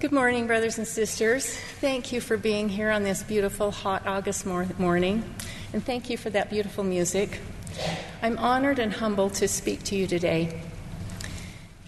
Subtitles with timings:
[0.00, 1.58] Good morning, brothers and sisters.
[1.80, 5.24] Thank you for being here on this beautiful, hot August mor- morning,
[5.72, 7.40] and thank you for that beautiful music.
[8.22, 10.62] I'm honored and humbled to speak to you today.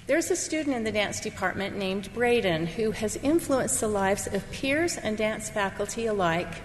[0.09, 4.51] There's a student in the dance department named Braden who has influenced the lives of
[4.51, 6.63] peers and dance faculty alike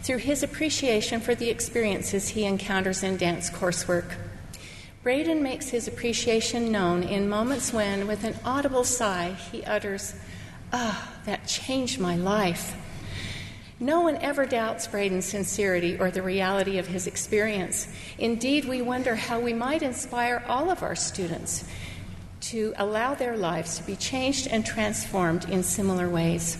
[0.00, 4.14] through his appreciation for the experiences he encounters in dance coursework.
[5.02, 10.14] Braden makes his appreciation known in moments when, with an audible sigh, he utters,
[10.72, 12.74] Ah, oh, that changed my life.
[13.78, 17.88] No one ever doubts Braden's sincerity or the reality of his experience.
[18.18, 21.64] Indeed, we wonder how we might inspire all of our students
[22.40, 26.56] to allow their lives to be changed and transformed in similar ways.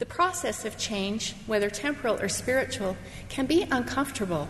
[0.00, 2.96] The process of change, whether temporal or spiritual,
[3.28, 4.48] can be uncomfortable.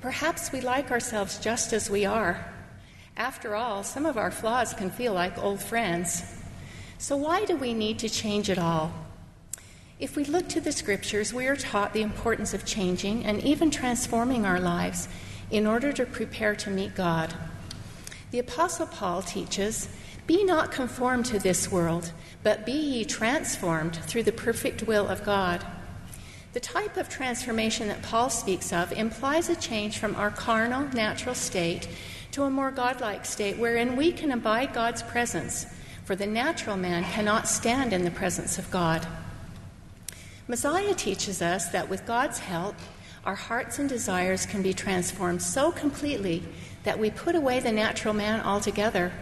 [0.00, 2.44] Perhaps we like ourselves just as we are.
[3.16, 6.24] After all, some of our flaws can feel like old friends.
[7.00, 8.92] So, why do we need to change it all?
[10.00, 13.70] If we look to the scriptures, we are taught the importance of changing and even
[13.70, 15.08] transforming our lives
[15.52, 17.32] in order to prepare to meet God.
[18.32, 19.88] The Apostle Paul teaches
[20.26, 25.22] Be not conformed to this world, but be ye transformed through the perfect will of
[25.22, 25.64] God.
[26.52, 31.36] The type of transformation that Paul speaks of implies a change from our carnal, natural
[31.36, 31.86] state
[32.32, 35.66] to a more godlike state wherein we can abide God's presence
[36.08, 39.06] for the natural man cannot stand in the presence of God.
[40.48, 42.76] Mosiah teaches us that with God's help,
[43.26, 46.42] our hearts and desires can be transformed so completely
[46.84, 49.12] that we put away the natural man altogether.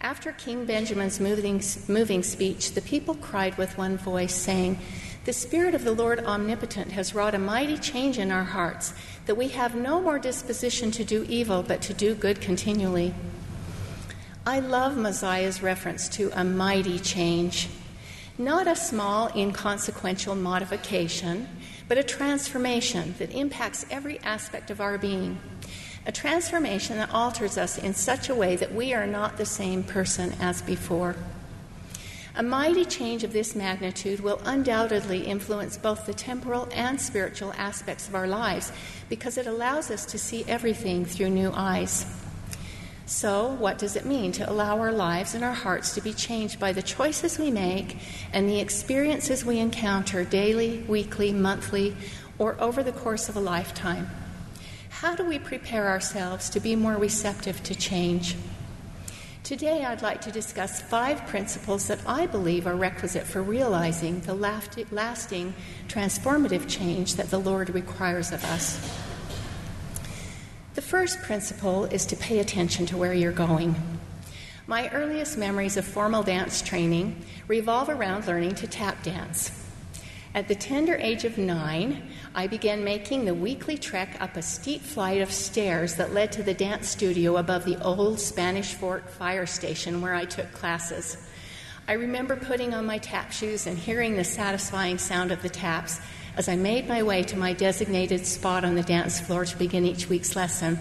[0.00, 4.78] After King Benjamin's moving, moving speech, the people cried with one voice, saying,
[5.24, 8.94] The Spirit of the Lord Omnipotent has wrought a mighty change in our hearts,
[9.26, 13.12] that we have no more disposition to do evil, but to do good continually.
[14.46, 17.70] I love Mosiah's reference to a mighty change.
[18.36, 21.48] Not a small, inconsequential modification,
[21.88, 25.38] but a transformation that impacts every aspect of our being.
[26.04, 29.82] A transformation that alters us in such a way that we are not the same
[29.82, 31.16] person as before.
[32.36, 38.08] A mighty change of this magnitude will undoubtedly influence both the temporal and spiritual aspects
[38.08, 38.72] of our lives
[39.08, 42.04] because it allows us to see everything through new eyes.
[43.06, 46.58] So, what does it mean to allow our lives and our hearts to be changed
[46.58, 47.98] by the choices we make
[48.32, 51.94] and the experiences we encounter daily, weekly, monthly,
[52.38, 54.08] or over the course of a lifetime?
[54.88, 58.36] How do we prepare ourselves to be more receptive to change?
[59.42, 64.32] Today, I'd like to discuss five principles that I believe are requisite for realizing the
[64.34, 65.52] lasting,
[65.88, 69.03] transformative change that the Lord requires of us.
[70.84, 73.74] The first principle is to pay attention to where you're going.
[74.66, 79.50] My earliest memories of formal dance training revolve around learning to tap dance.
[80.34, 84.82] At the tender age of nine, I began making the weekly trek up a steep
[84.82, 89.46] flight of stairs that led to the dance studio above the old Spanish Fork fire
[89.46, 91.16] station where I took classes.
[91.88, 95.98] I remember putting on my tap shoes and hearing the satisfying sound of the taps
[96.36, 99.84] as I made my way to my designated spot on the dance floor to begin
[99.84, 100.78] each week's lesson.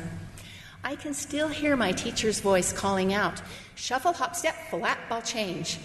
[0.83, 3.41] I can still hear my teacher's voice calling out,
[3.75, 5.77] shuffle, hop, step, flat, ball change,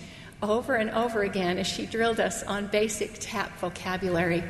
[0.42, 4.42] over and over again as she drilled us on basic tap vocabulary.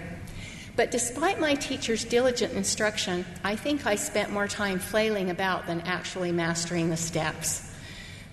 [0.77, 5.81] But despite my teacher's diligent instruction, I think I spent more time flailing about than
[5.81, 7.68] actually mastering the steps.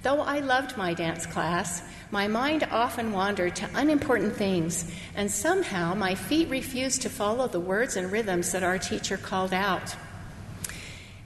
[0.05, 4.85] Though I loved my dance class, my mind often wandered to unimportant things,
[5.15, 9.51] and somehow my feet refused to follow the words and rhythms that our teacher called
[9.51, 9.95] out.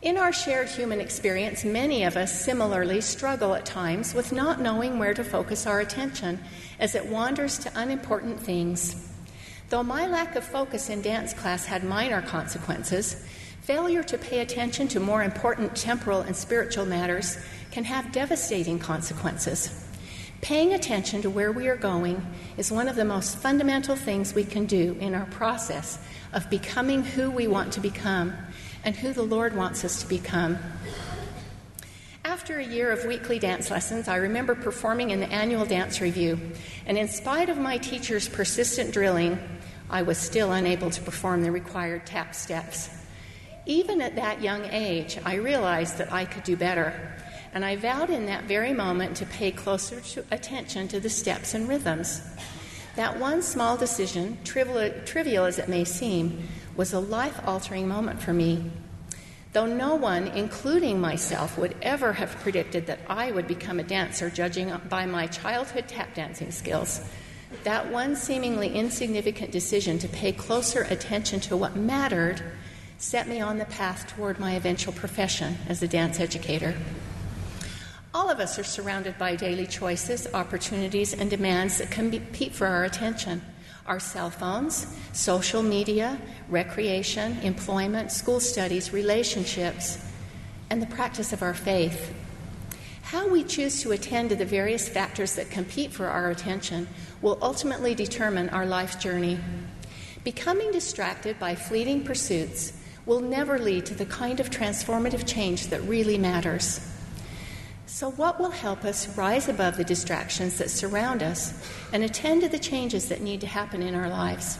[0.02, 4.98] In our shared human experience, many of us similarly struggle at times with not knowing
[4.98, 6.40] where to focus our attention
[6.80, 8.96] as it wanders to unimportant things.
[9.68, 13.22] Though my lack of focus in dance class had minor consequences,
[13.60, 17.38] failure to pay attention to more important temporal and spiritual matters
[17.72, 19.86] can have devastating consequences.
[20.42, 22.26] Paying attention to where we are going
[22.58, 26.00] is one of the most fundamental things we can do in our process
[26.32, 28.34] of becoming who we want to become
[28.86, 30.58] and who the Lord wants us to become.
[32.24, 36.40] After a year of weekly dance lessons, I remember performing in the annual dance revue,
[36.86, 39.38] and in spite of my teacher's persistent drilling,
[39.90, 42.90] I was still unable to perform the required tap steps.
[43.66, 47.16] Even at that young age, I realized that I could do better
[47.54, 51.54] and I vowed in that very moment to pay closer to attention to the steps
[51.54, 52.22] and rhythms.
[52.96, 58.22] That one small decision, trivial, trivial as it may seem, was a life altering moment
[58.22, 58.72] for me.
[59.54, 64.30] Though no one, including myself, would ever have predicted that I would become a dancer
[64.30, 67.02] judging by my childhood tap dancing skills,
[67.64, 72.42] That one seemingly insignificant decision to pay closer attention to what mattered
[73.00, 76.76] set me on the path toward my eventual profession as a dance educator.
[78.12, 82.84] All of us are surrounded by daily choices, opportunities, and demands that compete for our
[82.84, 83.42] attention
[83.86, 89.98] our cell phones, social media, recreation, employment, school studies, relationships,
[90.70, 92.14] and the practice of our faith.
[93.02, 96.88] How we choose to attend to the various factors that compete for our attention
[97.24, 99.40] will ultimately determine our life journey.
[100.24, 102.74] Becoming distracted by fleeting pursuits
[103.08, 106.80] will never lead to the kind of transformative change that really matters.
[107.92, 111.60] So, what will help us rise above the distractions that surround us
[111.92, 114.60] and attend to the changes that need to happen in our lives?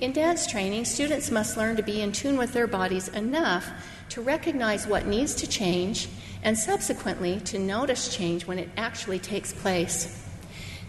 [0.00, 3.70] In dance training, students must learn to be in tune with their bodies enough
[4.10, 6.10] to recognize what needs to change
[6.42, 10.22] and subsequently to notice change when it actually takes place.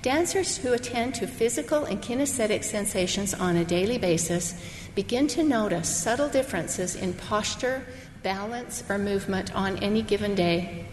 [0.01, 4.53] Dancers who attend to physical and kinesthetic sensations on a daily basis
[4.95, 7.87] begin to notice subtle differences in posture,
[8.21, 10.85] balance, or movement on any given day.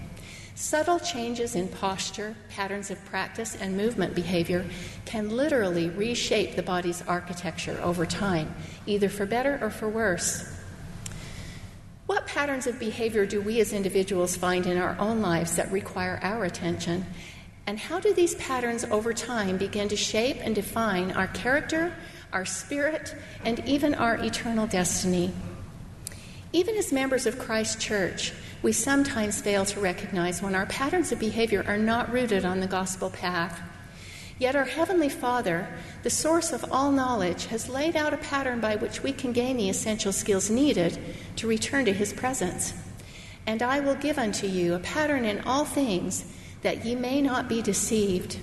[0.56, 4.64] Subtle changes in posture, patterns of practice, and movement behavior
[5.04, 8.54] can literally reshape the body's architecture over time,
[8.86, 10.48] either for better or for worse.
[12.06, 16.20] What patterns of behavior do we as individuals find in our own lives that require
[16.22, 17.04] our attention?
[17.66, 21.92] And how do these patterns over time begin to shape and define our character,
[22.32, 25.32] our spirit, and even our eternal destiny?
[26.52, 28.32] Even as members of Christ Church,
[28.64, 32.66] we sometimes fail to recognize when our patterns of behavior are not rooted on the
[32.66, 33.60] gospel path.
[34.38, 35.68] Yet our Heavenly Father,
[36.02, 39.58] the source of all knowledge, has laid out a pattern by which we can gain
[39.58, 40.98] the essential skills needed
[41.36, 42.72] to return to His presence.
[43.46, 46.24] And I will give unto you a pattern in all things,
[46.62, 48.38] that ye may not be deceived.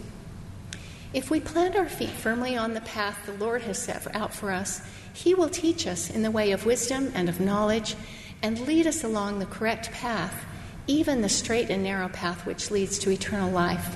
[1.16, 4.52] If we plant our feet firmly on the path the Lord has set out for
[4.52, 4.84] us,
[5.16, 7.96] He will teach us in the way of wisdom and of knowledge
[8.42, 10.46] and lead us along the correct path,
[10.88, 13.96] even the straight and narrow path which leads to eternal life.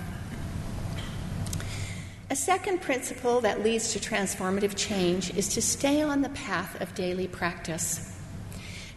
[2.29, 6.95] A second principle that leads to transformative change is to stay on the path of
[6.95, 8.11] daily practice.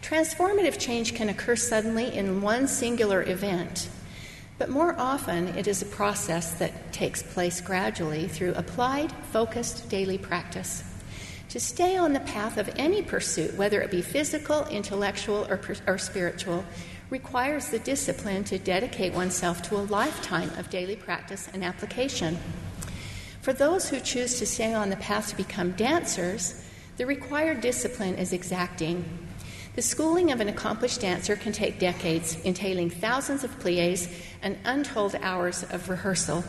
[0.01, 3.89] Transformative change can occur suddenly in one singular event,
[4.57, 10.17] but more often it is a process that takes place gradually through applied, focused daily
[10.17, 10.83] practice.
[11.49, 15.97] To stay on the path of any pursuit, whether it be physical, intellectual, or, or
[15.97, 16.63] spiritual,
[17.09, 22.37] requires the discipline to dedicate oneself to a lifetime of daily practice and application.
[23.41, 26.63] For those who choose to stay on the path to become dancers,
[26.97, 29.03] the required discipline is exacting.
[29.75, 34.13] The schooling of an accomplished dancer can take decades, entailing thousands of pliés
[34.43, 36.43] and untold hours of rehearsal.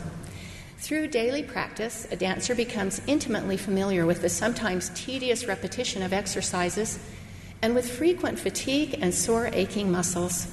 [0.81, 6.97] Through daily practice, a dancer becomes intimately familiar with the sometimes tedious repetition of exercises
[7.61, 10.47] and with frequent fatigue and sore aching muscles.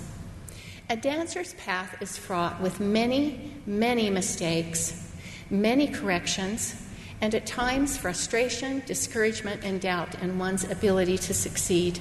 [0.90, 5.10] A dancer's path is fraught with many, many mistakes,
[5.48, 6.76] many corrections,
[7.22, 12.00] and at times frustration, discouragement, and doubt in one's ability to succeed.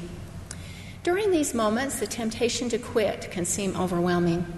[1.02, 4.57] During these moments, the temptation to quit can seem overwhelming.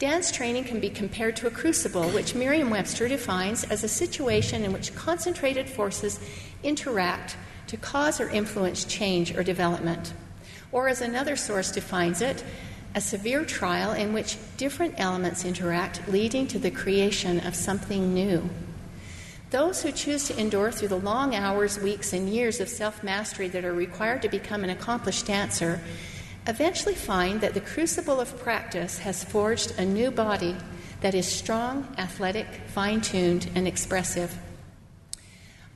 [0.00, 4.64] Dance training can be compared to a crucible, which Merriam Webster defines as a situation
[4.64, 6.18] in which concentrated forces
[6.62, 10.14] interact to cause or influence change or development.
[10.72, 12.42] Or, as another source defines it,
[12.94, 18.48] a severe trial in which different elements interact, leading to the creation of something new.
[19.50, 23.48] Those who choose to endure through the long hours, weeks, and years of self mastery
[23.48, 25.78] that are required to become an accomplished dancer
[26.46, 30.56] eventually find that the crucible of practice has forged a new body
[31.00, 34.36] that is strong, athletic, fine tuned, and expressive.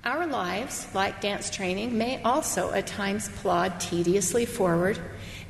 [0.04, 4.99] Our lives, like dance training, may also at times plod tediously forward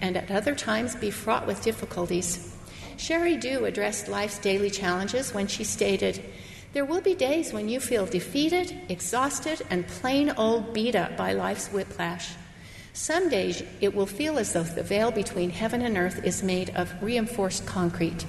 [0.00, 2.54] and at other times be fraught with difficulties.
[2.96, 6.24] Sheri Dew addressed life's daily challenges when she stated,
[6.72, 11.32] There will be days when you feel defeated, exhausted, and plain old beat up by
[11.32, 12.30] life's whiplash.
[12.94, 16.70] Some days it will feel as though the veil between heaven and earth is made
[16.70, 18.24] of reinforced concrete.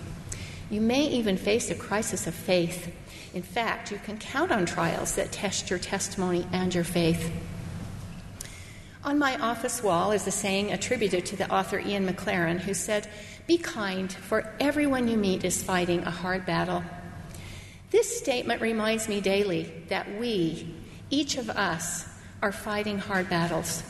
[0.72, 2.92] You may even face a crisis of faith.
[3.36, 7.32] In fact, you can count on trials that test your testimony and your faith.
[9.04, 13.08] On my office wall is a saying attributed to the author Ian Maclaren, who said,
[13.46, 16.84] Be kind, for everyone you meet is fighting a hard battle.
[17.92, 20.74] This statement reminds me daily that we,
[21.12, 22.08] each of us,
[22.42, 23.84] are fighting hard battles.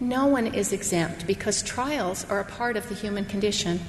[0.00, 3.80] No one is exempt because trials are a part of the human condition.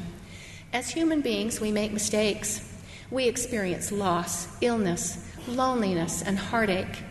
[0.71, 2.61] As human beings, we make mistakes.
[3.11, 7.03] We experience loss, illness, loneliness, and heartache.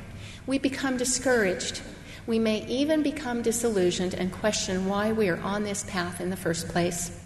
[0.47, 1.83] We become discouraged.
[2.27, 6.37] We may even become disillusioned and question why we are on this path in the
[6.37, 7.23] first place.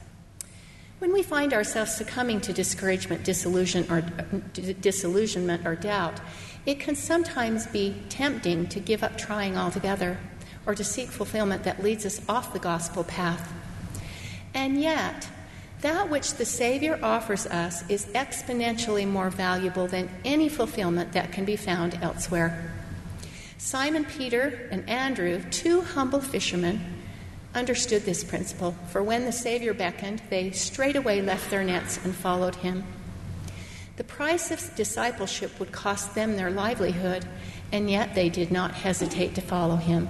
[0.98, 6.20] When we find ourselves succumbing to discouragement, disillusion, or, uh, disillusionment, or doubt,
[6.66, 10.18] it can sometimes be tempting to give up trying altogether
[10.66, 13.52] or to seek fulfillment that leads us off the gospel path.
[14.54, 15.28] And yet,
[15.80, 21.44] that which the Savior offers us is exponentially more valuable than any fulfillment that can
[21.44, 22.74] be found elsewhere.
[23.56, 26.80] Simon Peter and Andrew, two humble fishermen,
[27.54, 32.56] understood this principle, for when the Savior beckoned, they straightway left their nets and followed
[32.56, 32.84] him.
[33.96, 37.26] The price of discipleship would cost them their livelihood,
[37.72, 40.08] and yet they did not hesitate to follow him.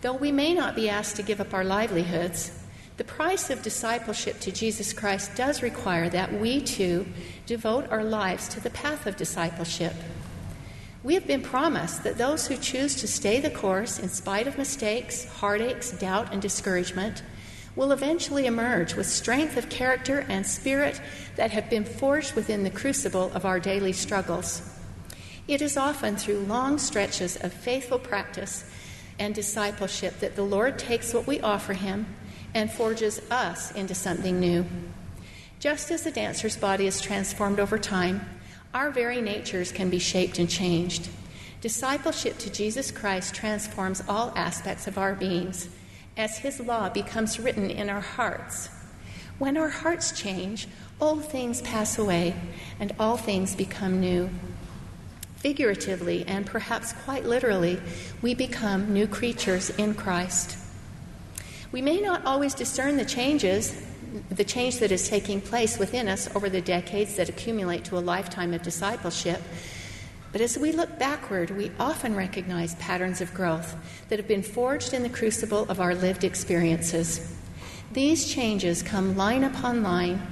[0.00, 2.52] Though we may not be asked to give up our livelihoods,
[2.96, 7.06] the price of discipleship to Jesus Christ does require that we too
[7.46, 9.94] devote our lives to the path of discipleship.
[11.02, 14.58] We have been promised that those who choose to stay the course in spite of
[14.58, 17.22] mistakes, heartaches, doubt, and discouragement
[17.76, 21.00] will eventually emerge with strength of character and spirit
[21.36, 24.62] that have been forged within the crucible of our daily struggles.
[25.48, 28.64] It is often through long stretches of faithful practice
[29.20, 32.06] and discipleship that the Lord takes what we offer Him
[32.54, 34.66] and forges us into something new.
[35.60, 38.22] Just as the dancer's body is transformed over time,
[38.72, 41.08] our very natures can be shaped and changed.
[41.60, 45.68] Discipleship to Jesus Christ transforms all aspects of our beings
[46.16, 48.70] as His law becomes written in our hearts.
[49.38, 50.66] When our hearts change,
[51.00, 52.34] old things pass away
[52.78, 54.30] and all things become new.
[55.40, 57.80] Figuratively and perhaps quite literally,
[58.22, 60.56] we become new creatures in Christ.
[61.72, 63.74] We may not always discern the changes
[64.30, 68.00] the change that is taking place within us over the decades that accumulate to a
[68.00, 69.40] lifetime of discipleship.
[70.32, 73.76] But as we look backward, we often recognize patterns of growth
[74.08, 77.36] that have been forged in the crucible of our lived experiences.
[77.92, 80.22] These changes come line upon line,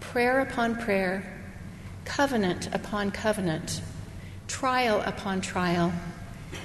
[0.00, 1.24] prayer upon prayer,
[2.04, 3.80] covenant upon covenant,
[4.48, 5.92] trial upon trial,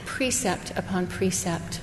[0.06, 1.82] precept upon precept.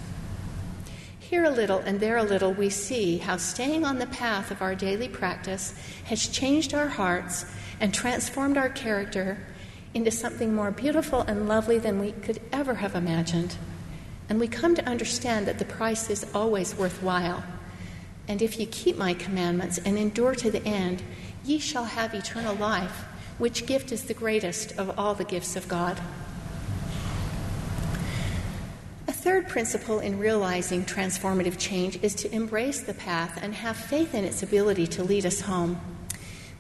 [1.21, 4.63] Here a little and there a little, we see how staying on the path of
[4.63, 7.47] our daily practice has changed our hearts
[7.79, 9.39] and transformed our character
[9.95, 13.57] into something more beautiful and lovely than we could ever have imagined.
[14.29, 17.45] And we come to understand that the price is always worthwhile.
[18.27, 21.03] And if ye keep my commandments and endure to the end,
[21.45, 23.05] ye shall have eternal life,
[23.41, 26.01] which gift is the greatest of all the gifts of God
[29.11, 34.15] A third principle in realizing transformative change is to embrace the path and have faith
[34.15, 35.81] in its ability to lead us home.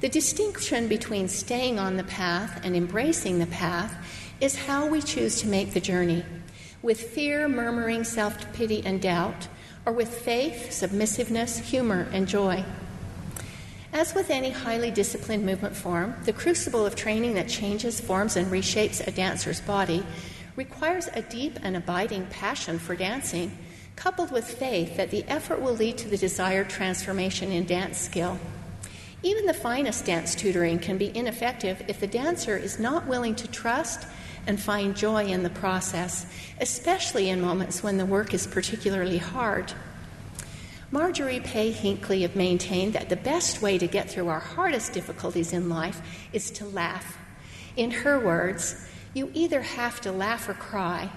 [0.00, 3.94] The distinction between staying on the path and embracing the path
[4.40, 6.24] is how we choose to make the journey
[6.82, 9.46] with fear, murmuring, self pity, and doubt,
[9.86, 12.64] or with faith, submissiveness, humor, and joy.
[13.92, 18.46] As with any highly disciplined movement form, the crucible of training that changes, forms, and
[18.46, 20.06] reshapes a dancer's body
[20.54, 23.56] requires a deep and abiding passion for dancing,
[23.96, 28.38] coupled with faith that the effort will lead to the desired transformation in dance skill.
[29.24, 33.48] Even the finest dance tutoring can be ineffective if the dancer is not willing to
[33.48, 34.06] trust
[34.46, 36.26] and find joy in the process,
[36.60, 39.72] especially in moments when the work is particularly hard.
[40.92, 45.52] Marjorie Pay Hinckley have maintained that the best way to get through our hardest difficulties
[45.52, 46.00] in life
[46.32, 47.16] is to laugh.
[47.76, 51.08] In her words, you either have to laugh or cry.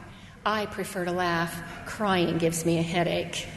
[0.46, 1.60] I prefer to laugh.
[1.88, 3.48] Crying gives me a headache.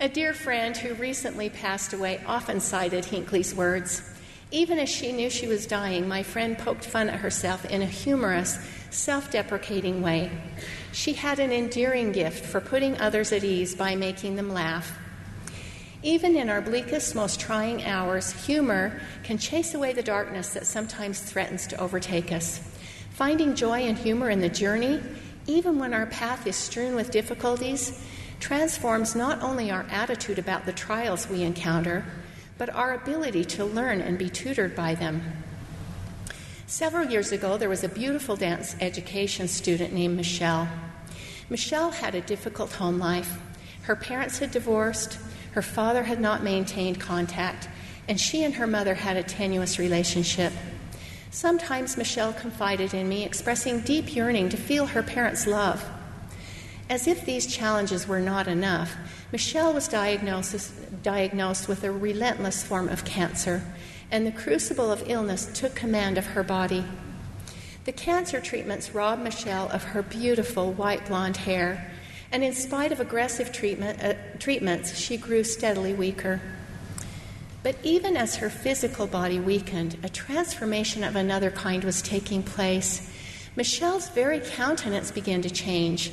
[0.00, 4.02] A dear friend who recently passed away often cited Hinckley's words.
[4.50, 7.86] Even as she knew she was dying, my friend poked fun at herself in a
[7.86, 8.58] humorous,
[8.90, 10.30] self deprecating way.
[10.92, 14.98] She had an endearing gift for putting others at ease by making them laugh.
[16.02, 21.20] Even in our bleakest, most trying hours, humor can chase away the darkness that sometimes
[21.20, 22.60] threatens to overtake us.
[23.10, 25.00] Finding joy and humor in the journey,
[25.48, 28.00] even when our path is strewn with difficulties,
[28.38, 32.04] transforms not only our attitude about the trials we encounter,
[32.58, 35.20] but our ability to learn and be tutored by them.
[36.68, 40.68] Several years ago, there was a beautiful dance education student named Michelle.
[41.48, 43.38] Michelle had a difficult home life.
[43.84, 45.18] Her parents had divorced,
[45.52, 47.70] her father had not maintained contact,
[48.06, 50.52] and she and her mother had a tenuous relationship.
[51.30, 55.82] Sometimes Michelle confided in me, expressing deep yearning to feel her parents' love.
[56.90, 58.94] As if these challenges were not enough,
[59.32, 63.62] Michelle was diagnosed, diagnosed with a relentless form of cancer,
[64.10, 66.84] and the crucible of illness took command of her body.
[67.84, 71.90] The cancer treatments robbed Michelle of her beautiful white blonde hair,
[72.30, 76.40] and in spite of aggressive treatment, uh, treatments, she grew steadily weaker.
[77.62, 83.10] But even as her physical body weakened, a transformation of another kind was taking place.
[83.56, 86.12] Michelle's very countenance began to change.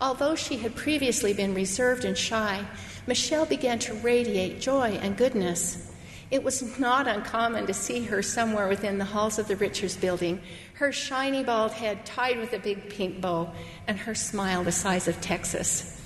[0.00, 2.64] Although she had previously been reserved and shy,
[3.06, 5.87] Michelle began to radiate joy and goodness.
[6.30, 10.42] It was not uncommon to see her somewhere within the halls of the Richards building,
[10.74, 13.50] her shiny bald head tied with a big pink bow,
[13.86, 16.02] and her smile the size of Texas.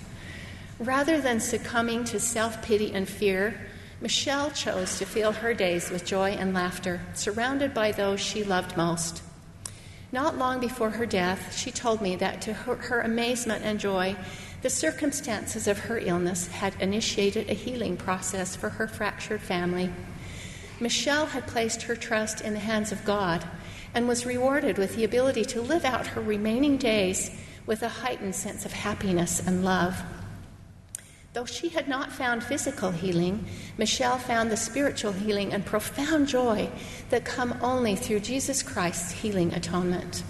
[0.79, 3.69] Rather than succumbing to self pity and fear,
[4.01, 8.77] Michelle chose to fill her days with joy and laughter, surrounded by those she loved
[8.77, 9.23] most.
[10.13, 14.15] Not long before her death, she told me that to her, her, amazement and joy,
[14.61, 19.91] the circumstances of her illness had initiated a healing process for her fractured family.
[20.83, 23.45] Michelle had placed her trust in the hands of God
[23.95, 27.31] and was rewarded with the ability to live out her remaining days
[27.67, 30.03] with a heightened sense of happiness and love.
[31.35, 33.47] Though she had not found physical healing,
[33.79, 36.69] Michelle found the spiritual healing and profound joy
[37.11, 40.25] that come only through Jesus Christ's healing atonement.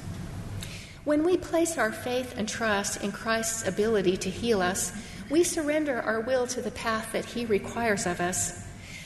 [1.05, 4.93] When we place our faith and trust in Christ's ability to heal us,
[5.31, 8.62] we surrender our will to the path that He requires of us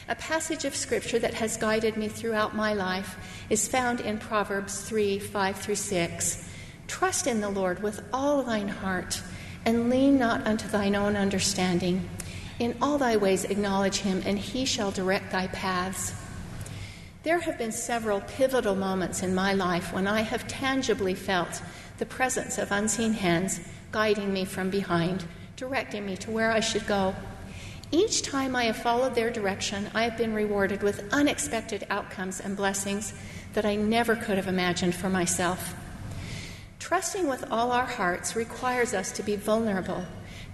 [0.09, 3.17] a passage of scripture that has guided me throughout my life
[3.51, 6.49] is found in Proverbs 3 5 through 6.
[6.87, 9.21] Trust in the Lord with all thine heart,
[9.65, 12.09] and lean not unto thine own understanding.
[12.61, 16.15] In all thy ways acknowledge him, and he shall direct thy paths.
[17.25, 21.61] There have been several pivotal moments in my life when I have tangibly felt
[21.99, 23.61] the presence of unseen hands
[23.91, 25.25] guiding me from behind,
[25.57, 27.17] directing me to where I should go.
[27.93, 32.57] Each time I have followed their direction, I have been rewarded with unexpected outcomes and
[32.57, 33.12] blessings
[33.55, 35.75] that I never could have imagined for myself.
[36.81, 40.04] Trusting with all our hearts requires us to be vulnerable,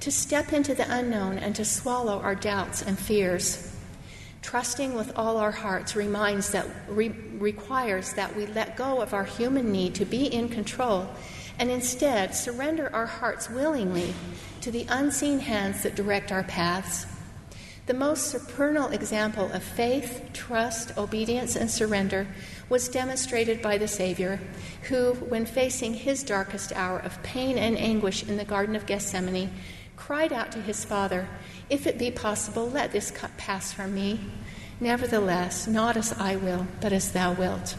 [0.00, 3.74] to step into the unknown, and to swallow our doubts and fears.
[4.42, 9.24] Trusting with all our hearts reminds that re- requires that we let go of our
[9.24, 11.09] human need to be in control
[11.59, 14.14] and instead surrender our hearts willingly
[14.61, 17.07] to the unseen hands that direct our paths.
[17.85, 22.29] The most supernal example of faith, trust, obedience, and surrender
[22.68, 24.38] was demonstrated by the Savior,
[24.83, 29.51] who, when facing his darkest hour of pain and anguish in the Garden of Gethsemane,
[29.97, 31.29] cried out to his Father,
[31.68, 34.21] If it be possible, let this cup pass from me.
[34.79, 37.75] Nevertheless, not as I will, but as thou wilt.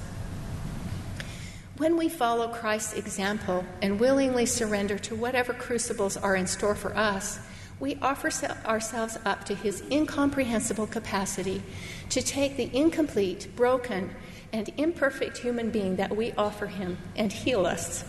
[1.77, 6.95] When we follow Christ's example and willingly surrender to whatever crucibles are in store for
[6.95, 7.39] us,
[7.83, 8.29] we offer
[8.65, 11.61] ourselves up to his incomprehensible capacity
[12.07, 14.09] to take the incomplete, broken,
[14.53, 18.05] and imperfect human being that we offer him and heal us.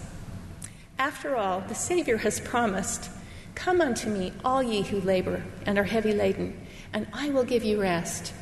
[0.96, 3.10] After all, the Savior has promised,
[3.56, 6.56] Come unto me, all ye who labor and are heavy laden,
[6.92, 8.32] and I will give you rest.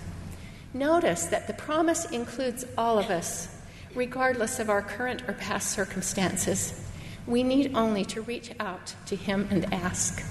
[0.75, 3.49] Notice that the promise includes all of us,
[3.95, 6.79] regardless of our current or past circumstances.
[7.27, 10.23] We need only to reach out to Him and ask.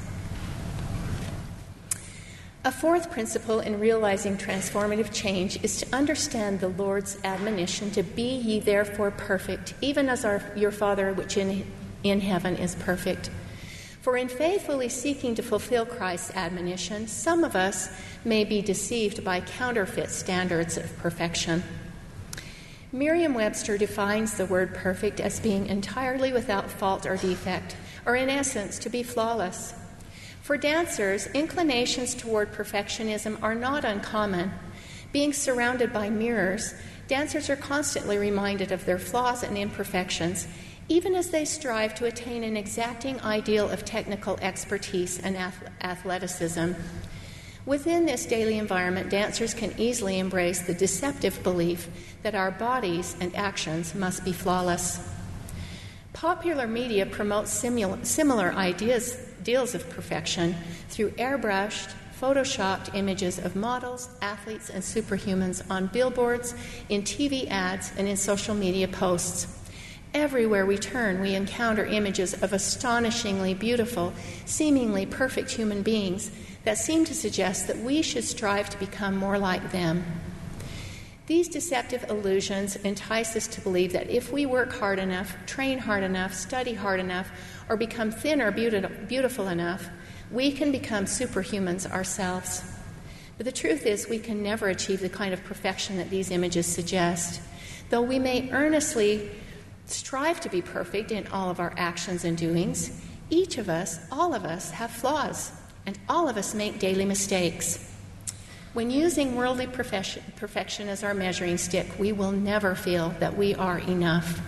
[2.64, 8.22] A fourth principle in realizing transformative change is to understand the Lord's admonition to be
[8.22, 11.66] ye therefore perfect, even as our, your Father which in,
[12.04, 13.32] in heaven is perfect.
[14.02, 17.90] For in faithfully seeking to fulfill Christ's admonition, some of us
[18.24, 21.64] may be deceived by counterfeit standards of perfection.
[22.92, 28.30] Merriam Webster defines the word perfect as being entirely without fault or defect, or in
[28.30, 29.74] essence, to be flawless.
[30.42, 34.52] For dancers, inclinations toward perfectionism are not uncommon.
[35.12, 36.74] Being surrounded by mirrors,
[37.08, 40.48] dancers are constantly reminded of their flaws and imperfections,
[40.90, 45.38] even as they strive to attain an exacting ideal of technical expertise and
[45.82, 46.72] athleticism.
[47.68, 51.88] Within this daily environment, dancers can easily embrace the deceptive belief
[52.24, 55.08] that our bodies and actions must be flawless.
[56.14, 60.56] Popular media promotes similar ideas deals of perfection
[60.90, 66.54] through airbrushed, photoshopped images of models, athletes, and superhumans on billboards,
[66.90, 69.48] in TV ads, and in social media posts.
[70.14, 74.14] Everywhere we turn, we encounter images of astonishingly beautiful,
[74.46, 76.32] seemingly perfect human beings
[76.64, 80.04] that seem to suggest that we should strive to become more like them.
[81.32, 86.04] These deceptive illusions entice us to believe that if we work hard enough, train hard
[86.04, 87.32] enough, study hard enough,
[87.70, 89.88] or become thin or beautiful enough,
[90.30, 92.70] we can become superhumans ourselves.
[93.38, 96.66] But the truth is, we can never achieve the kind of perfection that these images
[96.66, 97.40] suggest.
[97.92, 99.32] Though we may earnestly
[99.86, 104.34] strive to be perfect in all of our actions and doings, each of us, all
[104.34, 105.54] of us, have flaws,
[105.86, 107.88] and all of us make daily mistakes.
[108.74, 113.80] When using worldly perfection as our measuring stick, we will never feel that we are
[113.80, 114.40] enough.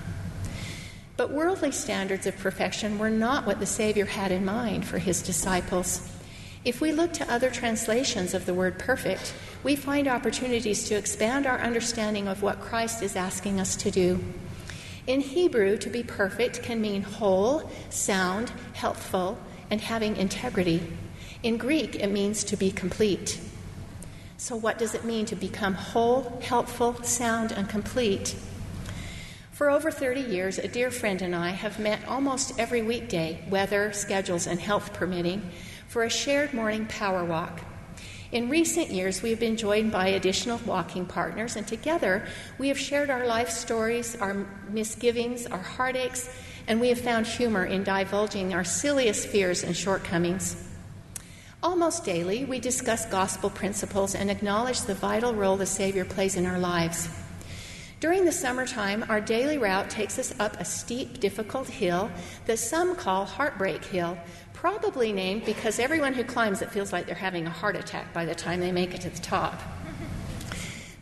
[1.18, 5.22] But worldly standards of perfection were not what the Savior had in mind for his
[5.22, 6.10] disciples.
[6.64, 11.46] If we look to other translations of the word perfect, we find opportunities to expand
[11.46, 14.24] our understanding of what Christ is asking us to do.
[15.06, 19.38] In Hebrew, to be perfect can mean whole, sound, healthful,
[19.70, 20.82] and having integrity.
[21.44, 23.42] In Greek, it means to be complete.
[24.44, 28.36] So, what does it mean to become whole, helpful, sound, and complete?
[29.54, 33.94] For over 30 years, a dear friend and I have met almost every weekday, weather,
[33.94, 35.50] schedules, and health permitting,
[35.88, 37.62] for a shared morning power walk.
[38.34, 42.28] In recent years, we have been joined by additional walking partners, and together
[42.58, 46.30] we have shared our life stories, our misgivings, our heartaches,
[46.68, 50.73] and we have found humor in divulging our silliest fears and shortcomings.
[51.64, 56.46] Almost daily, we discuss gospel principles and acknowledge the vital role the Savior plays in
[56.46, 57.08] our lives.
[58.02, 62.12] During the summertime, our daily route takes us up a steep, difficult hill
[62.48, 64.18] that some call Heartbreak Hill,
[64.52, 68.26] probably named because everyone who climbs it feels like they're having a heart attack by
[68.26, 69.62] the time they make it to the top.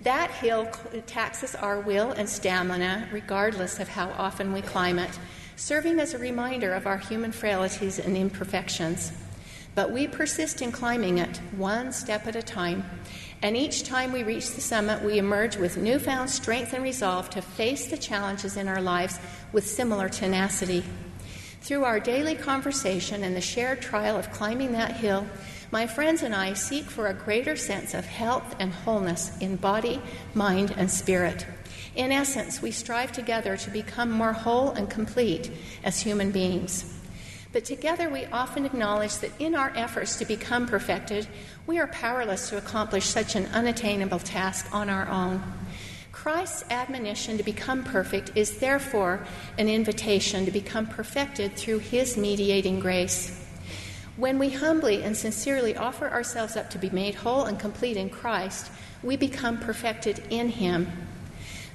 [0.04, 0.70] That hill
[1.08, 5.18] taxes our will and stamina, regardless of how often we climb it,
[5.56, 9.12] serving as a reminder of our human frailties and imperfections.
[9.74, 12.84] But we persist in climbing it, one step at a time,
[13.42, 17.42] and each time we reach the summit, we emerge with newfound strength and resolve to
[17.42, 19.20] face the challenges in our lives
[19.52, 20.84] with similar tenacity.
[21.62, 25.26] Through our daily conversation and the shared trial of climbing that hill,
[25.72, 30.02] my friends and I seek for a greater sense of health and wholeness in body,
[30.34, 31.46] mind, and spirit.
[31.96, 35.52] In essence, we strive together to become more whole and complete
[35.84, 37.01] as human beings.
[37.54, 41.28] But together we often acknowledge that in our efforts to become perfected,
[41.68, 45.44] we are powerless to accomplish such an unattainable task on our own.
[46.12, 49.26] Christ's admonition to become perfect is therefore
[49.58, 53.38] an invitation to become perfected through his mediating grace.
[54.18, 58.10] When we humbly and sincerely offer ourselves up to be made whole and complete in
[58.10, 58.72] Christ,
[59.04, 60.92] we become perfected in him.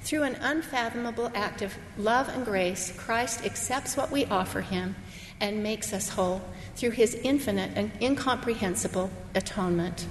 [0.02, 4.94] Through an unfathomable act of love and grace, Christ accepts what we offer him
[5.40, 6.42] and makes us whole
[6.74, 10.06] through his infinite and incomprehensible atonement.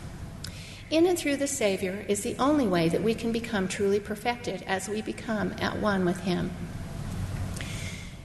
[0.90, 4.64] In and through the Savior is the only way that we can become truly perfected
[4.68, 6.52] as we become at one with him.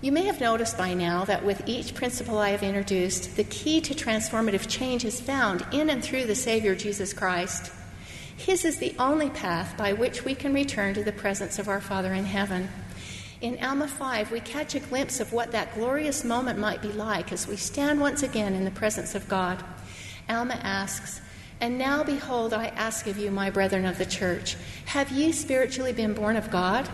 [0.02, 3.82] You may have noticed by now that with each principle I have introduced, the key
[3.82, 7.70] to transformative change is found in and through the Savior Jesus Christ.
[8.34, 11.82] His is the only path by which we can return to the presence of our
[11.82, 12.70] Father in heaven.
[13.40, 17.32] In Alma 5, we catch a glimpse of what that glorious moment might be like
[17.32, 19.64] as we stand once again in the presence of God.
[20.28, 21.22] Alma asks,
[21.58, 25.94] And now behold, I ask of you, my brethren of the church, have ye spiritually
[25.94, 26.86] been born of God?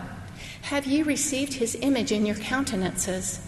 [0.61, 3.45] Have ye received his image in your countenances?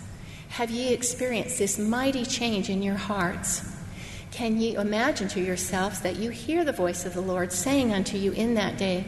[0.50, 3.78] Have ye experienced this mighty change in your hearts?
[4.32, 8.18] Can ye imagine to yourselves that you hear the voice of the Lord saying unto
[8.18, 9.06] you in that day,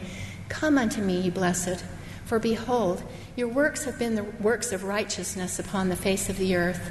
[0.48, 1.84] Come unto me, ye blessed,
[2.32, 3.02] for behold,
[3.36, 6.90] your works have been the works of righteousness upon the face of the earth.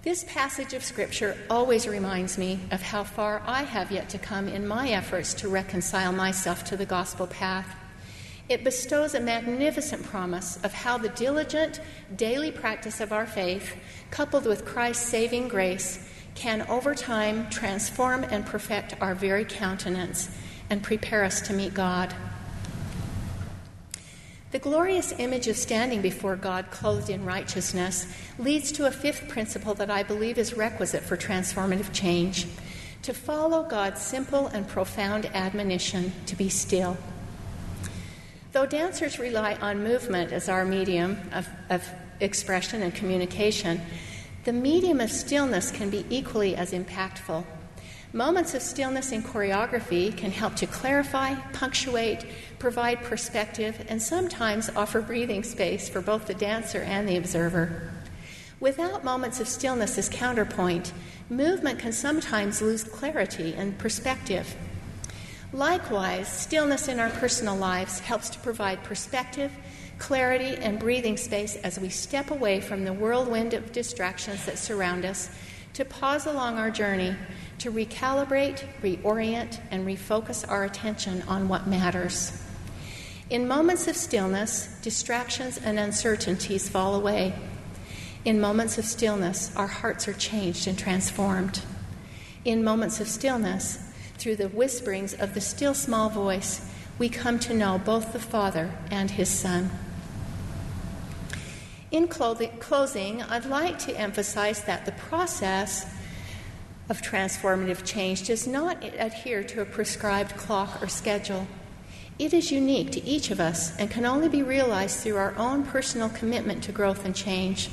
[0.00, 4.48] This passage of Scripture always reminds me of how far I have yet to come
[4.48, 7.76] in my efforts to reconcile myself to the gospel path.
[8.48, 11.82] It bestows a magnificent promise of how the diligent
[12.16, 13.76] daily practice of our faith,
[14.10, 20.34] coupled with Christ's saving grace, can over time transform and perfect our very countenance
[20.70, 22.14] and prepare us to meet God.
[24.54, 28.06] The glorious image of standing before God clothed in righteousness
[28.38, 32.46] leads to a fifth principle that I believe is requisite for transformative change
[33.02, 36.96] to follow God's simple and profound admonition to be still.
[38.52, 41.84] Though dancers rely on movement as our medium of, of
[42.20, 43.80] expression and communication,
[44.44, 47.44] the medium of stillness can be equally as impactful.
[48.14, 52.24] Moments of stillness in choreography can help to clarify, punctuate,
[52.60, 57.90] provide perspective, and sometimes offer breathing space for both the dancer and the observer.
[58.60, 60.92] Without moments of stillness as counterpoint,
[61.28, 64.54] movement can sometimes lose clarity and perspective.
[65.52, 69.50] Likewise, stillness in our personal lives helps to provide perspective,
[69.98, 75.04] clarity, and breathing space as we step away from the whirlwind of distractions that surround
[75.04, 75.30] us
[75.72, 77.16] to pause along our journey
[77.58, 82.42] to recalibrate, reorient, and refocus our attention on what matters.
[83.30, 87.34] In moments of stillness, distractions and uncertainties fall away.
[88.24, 91.62] In moments of stillness, our hearts are changed and transformed.
[92.44, 93.78] In moments of stillness,
[94.18, 98.70] through the whisperings of the still small voice, we come to know both the Father
[98.90, 99.70] and His Son.
[101.90, 105.86] In closing, I'd like to emphasize that the process
[106.88, 111.46] of transformative change does not adhere to a prescribed clock or schedule.
[112.18, 115.64] It is unique to each of us and can only be realized through our own
[115.64, 117.70] personal commitment to growth and change.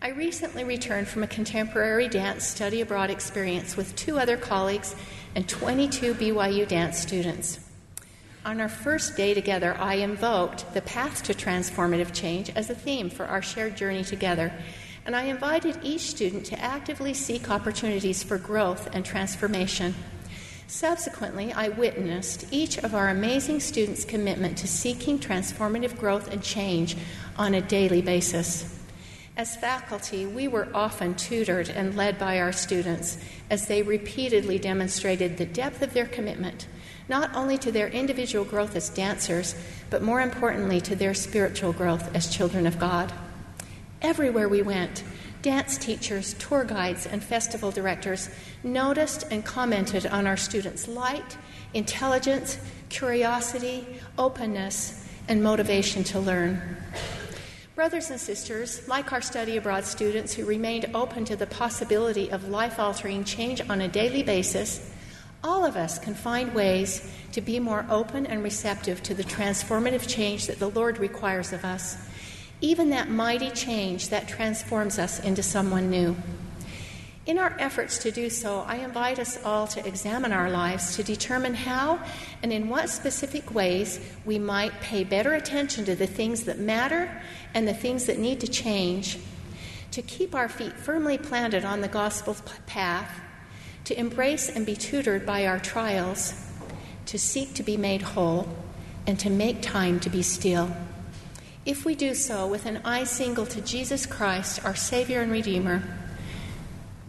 [0.00, 4.96] I recently returned from a contemporary dance study abroad experience with two other colleagues
[5.34, 7.60] and 22 BYU dance students.
[8.44, 13.08] On our first day together, I invoked the path to transformative change as a theme
[13.10, 14.52] for our shared journey together,
[15.04, 19.94] and I invited each student to actively seek opportunities for growth and transformation.
[20.68, 26.96] Subsequently, I witnessed each of our amazing students' commitment to seeking transformative growth and change
[27.36, 28.78] on a daily basis.
[29.36, 33.18] As faculty, we were often tutored and led by our students
[33.50, 36.68] as they repeatedly demonstrated the depth of their commitment,
[37.08, 39.54] not only to their individual growth as dancers,
[39.90, 43.12] but more importantly to their spiritual growth as children of God.
[44.02, 45.04] Everywhere we went,
[45.42, 48.28] dance teachers, tour guides, and festival directors
[48.64, 51.36] noticed and commented on our students' light,
[51.72, 53.86] intelligence, curiosity,
[54.18, 56.76] openness, and motivation to learn.
[57.76, 62.48] Brothers and sisters, like our study abroad students who remained open to the possibility of
[62.48, 64.90] life altering change on a daily basis,
[65.44, 70.08] all of us can find ways to be more open and receptive to the transformative
[70.08, 71.96] change that the Lord requires of us
[72.62, 76.16] even that mighty change that transforms us into someone new.
[77.26, 81.04] In our efforts to do so, I invite us all to examine our lives to
[81.04, 82.00] determine how
[82.42, 87.22] and in what specific ways we might pay better attention to the things that matter
[87.54, 89.18] and the things that need to change,
[89.92, 92.34] to keep our feet firmly planted on the gospel
[92.66, 93.20] path,
[93.84, 96.34] to embrace and be tutored by our trials,
[97.06, 98.48] to seek to be made whole,
[99.06, 100.70] and to make time to be still.
[101.64, 105.82] If we do so with an eye single to Jesus Christ, our Savior and Redeemer,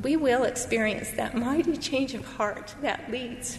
[0.01, 3.57] we will experience that mighty change of heart that leads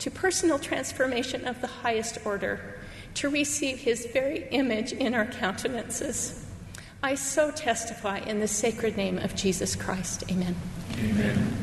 [0.00, 2.78] to personal transformation of the highest order,
[3.14, 6.44] to receive His very image in our countenances.
[7.02, 10.24] I so testify in the sacred name of Jesus Christ.
[10.30, 10.56] Amen.
[10.98, 11.56] Amen.